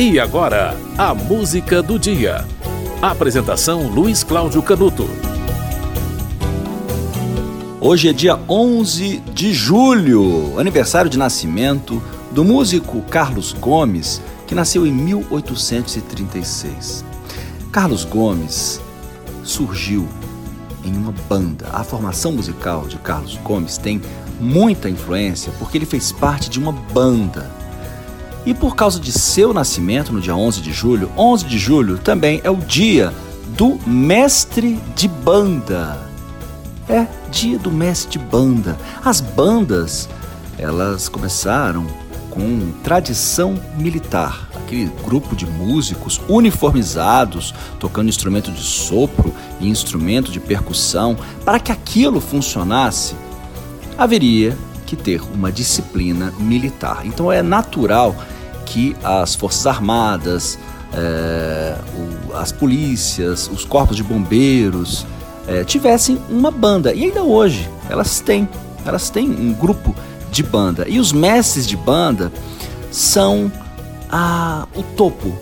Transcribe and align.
E 0.00 0.20
agora, 0.20 0.76
a 0.96 1.12
música 1.12 1.82
do 1.82 1.98
dia. 1.98 2.46
Apresentação 3.02 3.88
Luiz 3.88 4.22
Cláudio 4.22 4.62
Canuto. 4.62 5.10
Hoje 7.80 8.08
é 8.08 8.12
dia 8.12 8.38
11 8.48 9.18
de 9.34 9.52
julho, 9.52 10.56
aniversário 10.56 11.10
de 11.10 11.18
nascimento 11.18 12.00
do 12.30 12.44
músico 12.44 13.02
Carlos 13.10 13.52
Gomes, 13.52 14.22
que 14.46 14.54
nasceu 14.54 14.86
em 14.86 14.92
1836. 14.92 17.04
Carlos 17.72 18.04
Gomes 18.04 18.80
surgiu 19.42 20.08
em 20.84 20.96
uma 20.96 21.12
banda. 21.28 21.70
A 21.72 21.82
formação 21.82 22.30
musical 22.30 22.86
de 22.86 22.98
Carlos 22.98 23.36
Gomes 23.42 23.76
tem 23.76 24.00
muita 24.38 24.88
influência 24.88 25.52
porque 25.58 25.76
ele 25.76 25.86
fez 25.86 26.12
parte 26.12 26.48
de 26.48 26.60
uma 26.60 26.70
banda 26.70 27.57
e 28.48 28.54
por 28.54 28.74
causa 28.74 28.98
de 28.98 29.12
seu 29.12 29.52
nascimento 29.52 30.10
no 30.10 30.22
dia 30.22 30.34
11 30.34 30.62
de 30.62 30.72
julho, 30.72 31.12
11 31.18 31.44
de 31.44 31.58
julho 31.58 31.98
também 31.98 32.40
é 32.42 32.50
o 32.50 32.56
dia 32.56 33.12
do 33.48 33.78
mestre 33.86 34.80
de 34.96 35.06
banda. 35.06 35.98
É, 36.88 37.06
dia 37.30 37.58
do 37.58 37.70
mestre 37.70 38.12
de 38.12 38.18
banda. 38.18 38.74
As 39.04 39.20
bandas, 39.20 40.08
elas 40.56 41.10
começaram 41.10 41.86
com 42.30 42.72
tradição 42.82 43.60
militar. 43.76 44.48
Aquele 44.56 44.90
grupo 45.04 45.36
de 45.36 45.44
músicos 45.44 46.18
uniformizados, 46.26 47.54
tocando 47.78 48.08
instrumento 48.08 48.50
de 48.50 48.62
sopro 48.62 49.34
e 49.60 49.68
instrumento 49.68 50.32
de 50.32 50.40
percussão. 50.40 51.18
Para 51.44 51.60
que 51.60 51.70
aquilo 51.70 52.18
funcionasse, 52.18 53.14
haveria 53.98 54.56
que 54.86 54.96
ter 54.96 55.20
uma 55.34 55.52
disciplina 55.52 56.32
militar. 56.38 57.02
Então 57.04 57.30
é 57.30 57.42
natural 57.42 58.16
que 58.68 58.94
as 59.02 59.34
Forças 59.34 59.66
Armadas, 59.66 60.58
é, 60.92 61.76
o, 61.94 62.36
as 62.36 62.52
polícias, 62.52 63.50
os 63.52 63.64
corpos 63.64 63.96
de 63.96 64.02
bombeiros 64.02 65.06
é, 65.46 65.64
tivessem 65.64 66.18
uma 66.28 66.50
banda. 66.50 66.92
E 66.94 67.04
ainda 67.04 67.22
hoje 67.22 67.68
elas 67.88 68.20
têm. 68.20 68.48
Elas 68.84 69.10
têm 69.10 69.28
um 69.28 69.52
grupo 69.52 69.94
de 70.30 70.42
banda. 70.42 70.86
E 70.88 70.98
os 70.98 71.12
mestres 71.12 71.66
de 71.66 71.76
banda 71.76 72.32
são 72.90 73.50
a, 74.10 74.66
o 74.74 74.82
topo 74.82 75.36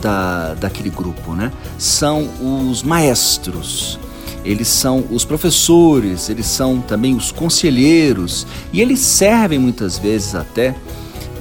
da, 0.00 0.54
daquele 0.54 0.90
grupo, 0.90 1.32
né? 1.32 1.50
São 1.78 2.28
os 2.68 2.82
maestros, 2.82 3.98
eles 4.44 4.68
são 4.68 5.04
os 5.10 5.24
professores, 5.24 6.28
eles 6.28 6.46
são 6.46 6.80
também 6.80 7.14
os 7.16 7.32
conselheiros 7.32 8.46
e 8.72 8.80
eles 8.80 9.00
servem 9.00 9.58
muitas 9.58 9.98
vezes 9.98 10.34
até 10.34 10.74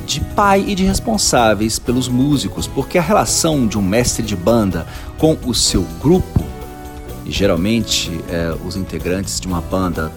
de 0.06 0.22
pai 0.22 0.64
e 0.68 0.76
de 0.76 0.84
responsáveis 0.84 1.80
pelos 1.80 2.08
músicos, 2.08 2.68
porque 2.68 2.98
a 2.98 3.02
relação 3.02 3.66
de 3.66 3.78
um 3.78 3.82
mestre 3.82 4.24
de 4.24 4.36
banda 4.36 4.86
com 5.18 5.38
o 5.46 5.54
seu 5.54 5.84
grupo, 6.02 6.44
e 7.26 7.32
geralmente 7.32 8.12
é, 8.30 8.56
os 8.66 8.76
integrantes 8.76 9.40
de 9.40 9.48
uma 9.48 9.62
banda 9.62 10.12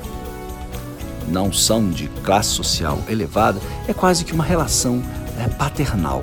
não 1.26 1.52
são 1.52 1.90
de 1.90 2.08
classe 2.22 2.50
social 2.50 2.98
elevada, 3.08 3.60
é 3.86 3.94
quase 3.94 4.24
que 4.24 4.32
uma 4.32 4.44
relação 4.44 5.02
é, 5.38 5.48
paternal. 5.48 6.22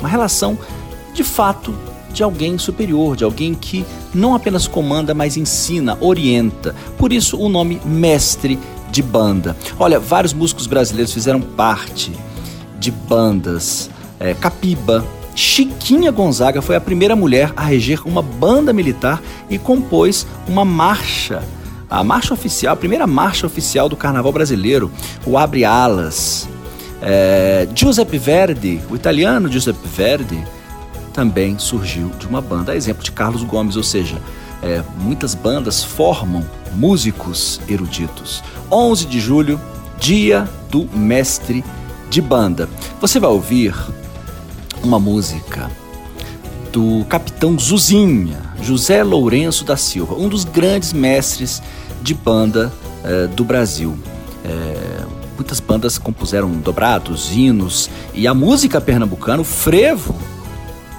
Uma 0.00 0.08
relação, 0.08 0.58
de 1.12 1.22
fato, 1.22 1.74
de 2.12 2.22
alguém 2.22 2.58
superior, 2.58 3.16
de 3.16 3.24
alguém 3.24 3.54
que 3.54 3.84
não 4.12 4.34
apenas 4.34 4.66
comanda, 4.66 5.14
mas 5.14 5.36
ensina, 5.36 5.96
orienta. 6.00 6.74
Por 6.96 7.12
isso 7.12 7.38
o 7.38 7.48
nome 7.48 7.80
mestre 7.84 8.58
de 8.90 9.02
banda. 9.02 9.56
Olha, 9.78 9.98
vários 9.98 10.32
músicos 10.32 10.66
brasileiros 10.66 11.12
fizeram 11.12 11.40
parte 11.40 12.12
de 12.84 12.90
bandas. 12.90 13.90
É, 14.20 14.34
Capiba, 14.34 15.04
Chiquinha 15.34 16.10
Gonzaga 16.12 16.62
foi 16.62 16.76
a 16.76 16.80
primeira 16.80 17.16
mulher 17.16 17.52
a 17.56 17.64
reger 17.64 18.06
uma 18.06 18.22
banda 18.22 18.72
militar 18.72 19.22
e 19.48 19.58
compôs 19.58 20.26
uma 20.46 20.64
marcha, 20.64 21.42
a 21.90 22.04
marcha 22.04 22.34
oficial, 22.34 22.74
a 22.74 22.76
primeira 22.76 23.06
marcha 23.06 23.46
oficial 23.46 23.88
do 23.88 23.96
Carnaval 23.96 24.32
brasileiro, 24.32 24.92
o 25.26 25.36
Abre 25.36 25.64
Alas. 25.64 26.48
É, 27.02 27.66
Giuseppe 27.74 28.18
Verdi, 28.18 28.80
o 28.90 28.94
italiano 28.94 29.50
Giuseppe 29.50 29.88
Verdi, 29.88 30.42
também 31.12 31.58
surgiu 31.58 32.10
de 32.18 32.26
uma 32.26 32.40
banda, 32.40 32.72
a 32.72 32.76
exemplo 32.76 33.02
de 33.02 33.12
Carlos 33.12 33.42
Gomes, 33.42 33.76
ou 33.76 33.82
seja, 33.82 34.16
é, 34.62 34.82
muitas 35.00 35.34
bandas 35.34 35.82
formam 35.82 36.44
músicos 36.74 37.60
eruditos. 37.68 38.42
11 38.70 39.06
de 39.06 39.20
julho, 39.20 39.60
dia 39.98 40.48
do 40.70 40.88
mestre 40.96 41.64
de 42.14 42.22
banda. 42.22 42.68
Você 43.00 43.18
vai 43.18 43.28
ouvir 43.28 43.74
uma 44.84 45.00
música 45.00 45.68
do 46.72 47.04
capitão 47.06 47.58
Zuzinha, 47.58 48.40
José 48.62 49.02
Lourenço 49.02 49.64
da 49.64 49.76
Silva, 49.76 50.14
um 50.14 50.28
dos 50.28 50.44
grandes 50.44 50.92
mestres 50.92 51.60
de 52.02 52.14
banda 52.14 52.72
eh, 53.02 53.26
do 53.26 53.44
Brasil. 53.44 53.98
Eh, 54.44 55.04
muitas 55.34 55.58
bandas 55.58 55.98
compuseram 55.98 56.52
dobrados, 56.52 57.32
hinos 57.32 57.90
e 58.14 58.28
a 58.28 58.34
música 58.34 58.80
pernambucana, 58.80 59.42
o 59.42 59.44
frevo, 59.44 60.14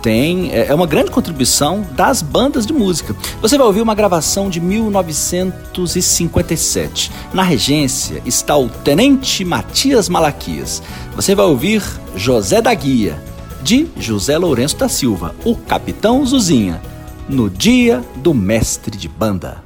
tem 0.05 0.51
é, 0.51 0.67
é 0.67 0.75
uma 0.75 0.85
grande 0.85 1.09
contribuição 1.09 1.83
das 1.93 2.21
bandas 2.21 2.67
de 2.67 2.71
música. 2.71 3.15
Você 3.41 3.57
vai 3.57 3.65
ouvir 3.65 3.81
uma 3.81 3.95
gravação 3.95 4.51
de 4.51 4.61
1957. 4.61 7.11
Na 7.33 7.41
regência 7.41 8.21
está 8.23 8.55
o 8.55 8.69
Tenente 8.69 9.43
Matias 9.43 10.07
Malaquias. 10.07 10.83
Você 11.15 11.33
vai 11.33 11.47
ouvir 11.47 11.81
José 12.15 12.61
da 12.61 12.71
Guia, 12.71 13.19
de 13.63 13.87
José 13.97 14.37
Lourenço 14.37 14.77
da 14.77 14.87
Silva, 14.87 15.33
o 15.43 15.55
Capitão 15.55 16.23
Zuzinha, 16.23 16.79
no 17.27 17.49
dia 17.49 18.03
do 18.17 18.31
mestre 18.31 18.95
de 18.95 19.09
banda. 19.09 19.63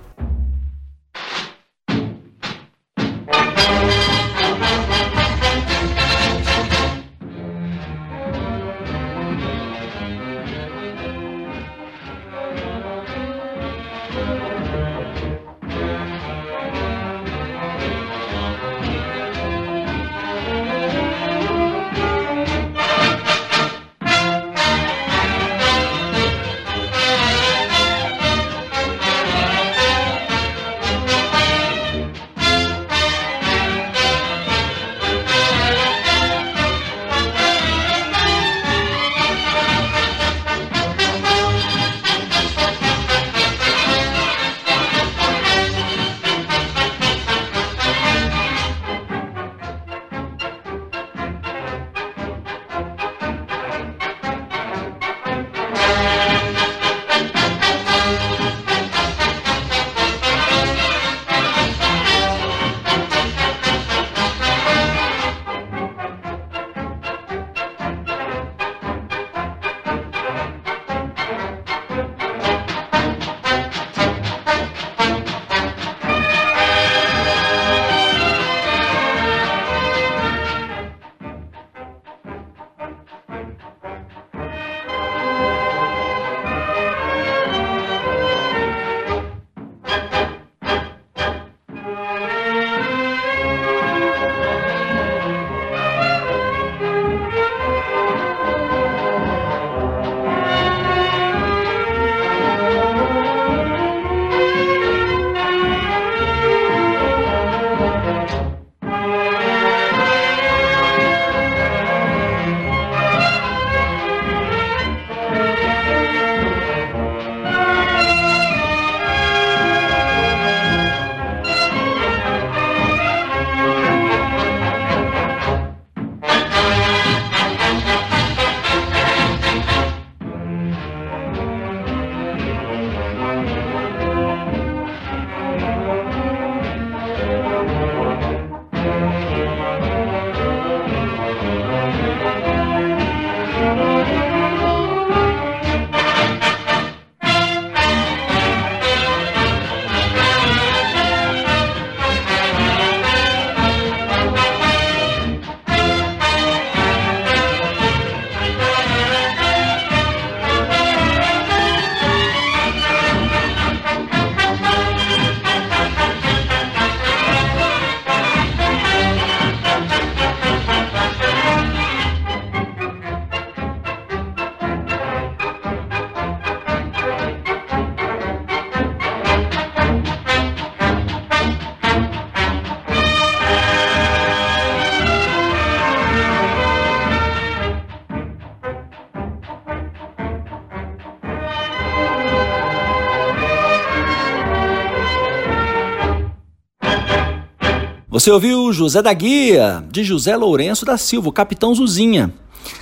Você 198.12 198.32
ouviu 198.32 198.74
José 198.74 199.04
da 199.04 199.14
Guia, 199.14 199.86
de 199.92 200.04
José 200.04 200.36
Lourenço 200.36 200.84
da 200.84 200.98
Silva, 200.98 201.32
Capitão 201.32 201.76
Zuzinha. 201.76 202.34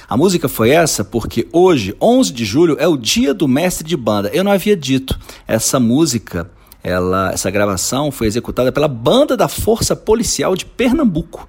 A 0.07 0.15
música 0.15 0.47
foi 0.47 0.69
essa 0.69 1.03
porque 1.03 1.49
hoje, 1.51 1.93
11 2.01 2.31
de 2.31 2.45
julho, 2.45 2.77
é 2.79 2.87
o 2.87 2.95
dia 2.95 3.33
do 3.33 3.45
mestre 3.45 3.85
de 3.85 3.97
banda. 3.97 4.29
Eu 4.29 4.41
não 4.41 4.53
havia 4.53 4.73
dito. 4.73 5.19
Essa 5.45 5.81
música, 5.81 6.49
ela, 6.81 7.29
essa 7.33 7.51
gravação 7.51 8.09
foi 8.09 8.27
executada 8.27 8.71
pela 8.71 8.87
Banda 8.87 9.35
da 9.35 9.49
Força 9.49 9.97
Policial 9.97 10.55
de 10.55 10.63
Pernambuco. 10.65 11.45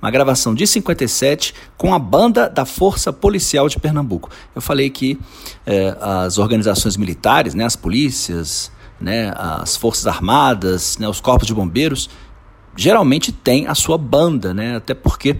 Uma 0.00 0.10
gravação 0.10 0.54
de 0.54 0.66
57 0.66 1.52
com 1.76 1.92
a 1.92 1.98
Banda 1.98 2.48
da 2.48 2.64
Força 2.64 3.12
Policial 3.12 3.68
de 3.68 3.78
Pernambuco. 3.78 4.30
Eu 4.56 4.62
falei 4.62 4.88
que 4.88 5.18
eh, 5.66 5.94
as 6.00 6.38
organizações 6.38 6.96
militares, 6.96 7.52
né, 7.52 7.66
as 7.66 7.76
polícias, 7.76 8.72
né, 8.98 9.34
as 9.36 9.76
forças 9.76 10.06
armadas, 10.06 10.96
né, 10.98 11.06
os 11.06 11.20
corpos 11.20 11.46
de 11.46 11.52
bombeiros, 11.52 12.08
geralmente 12.78 13.32
tem 13.32 13.66
a 13.66 13.74
sua 13.74 13.98
banda, 13.98 14.54
né? 14.54 14.76
Até 14.76 14.94
porque 14.94 15.36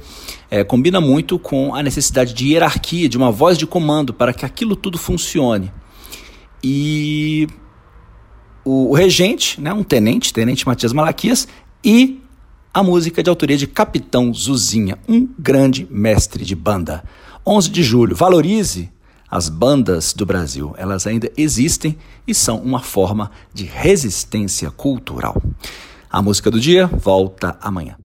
é, 0.50 0.64
combina 0.64 1.00
muito 1.00 1.38
com 1.38 1.73
a 1.73 1.82
necessidade 1.85 2.35
de 2.35 2.49
hierarquia, 2.49 3.08
de 3.08 3.17
uma 3.17 3.31
voz 3.31 3.56
de 3.56 3.64
comando 3.64 4.12
para 4.12 4.32
que 4.32 4.44
aquilo 4.44 4.75
tudo 4.75 4.99
funcione. 4.99 5.73
E 6.62 7.46
o, 8.64 8.90
o 8.90 8.93
regente, 8.93 9.61
né, 9.61 9.73
um 9.73 9.85
tenente, 9.85 10.32
tenente 10.32 10.67
Matias 10.67 10.93
Malaquias, 10.93 11.46
e 11.85 12.20
a 12.75 12.82
música 12.82 13.23
de 13.23 13.31
autoria 13.31 13.56
de 13.56 13.69
Capitão 13.69 14.35
Zuzinha, 14.35 14.99
um 15.08 15.29
grande 15.38 15.87
mestre 15.88 16.44
de 16.44 16.56
banda. 16.56 17.05
11 17.46 17.70
de 17.70 17.85
julho, 17.85 18.17
valorize 18.17 18.90
as 19.31 19.49
bandas 19.49 20.12
do 20.12 20.26
Brasil. 20.26 20.75
Elas 20.76 21.06
ainda 21.06 21.31
existem 21.37 21.96
e 22.26 22.35
são 22.35 22.58
uma 22.58 22.81
forma 22.81 23.31
de 23.55 23.64
resistência 23.64 24.73
cultural. 24.73 25.40
A 26.10 26.22
música 26.22 26.50
do 26.50 26.58
dia 26.58 26.87
volta 26.87 27.56
amanhã. 27.60 27.96